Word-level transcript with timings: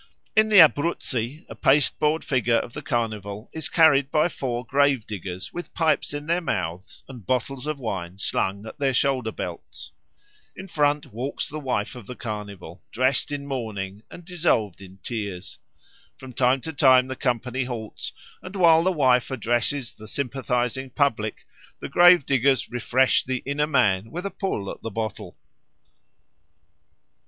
In 0.35 0.49
the 0.49 0.57
Abruzzi 0.61 1.45
a 1.47 1.53
pasteboard 1.53 2.23
figure 2.23 2.57
of 2.57 2.73
the 2.73 2.81
Carnival 2.81 3.51
is 3.53 3.69
carried 3.69 4.09
by 4.09 4.29
four 4.29 4.65
grave 4.65 5.05
diggers 5.05 5.53
with 5.53 5.75
pipes 5.75 6.11
in 6.11 6.25
their 6.25 6.41
mouths 6.41 7.03
and 7.07 7.23
bottles 7.23 7.67
of 7.67 7.77
wine 7.77 8.17
slung 8.17 8.65
at 8.65 8.79
their 8.79 8.95
shoulder 8.95 9.31
belts. 9.31 9.91
In 10.55 10.67
front 10.67 11.13
walks 11.13 11.47
the 11.47 11.59
wife 11.59 11.95
of 11.95 12.07
the 12.07 12.15
Carnival, 12.15 12.81
dressed 12.91 13.31
in 13.31 13.45
mourning 13.45 14.01
and 14.09 14.25
dissolved 14.25 14.81
in 14.81 14.97
tears. 15.03 15.59
From 16.17 16.33
time 16.33 16.61
to 16.61 16.73
time 16.73 17.05
the 17.05 17.15
company 17.15 17.65
halts, 17.65 18.11
and 18.41 18.55
while 18.55 18.81
the 18.81 18.91
wife 18.91 19.29
addresses 19.29 19.93
the 19.93 20.07
sympathising 20.07 20.89
public, 20.89 21.45
the 21.79 21.89
grave 21.89 22.25
diggers 22.25 22.71
refresh 22.71 23.23
the 23.23 23.43
inner 23.45 23.67
man 23.67 24.09
with 24.09 24.25
a 24.25 24.31
pull 24.31 24.71
at 24.71 24.81
the 24.81 24.89
bottle. 24.89 25.37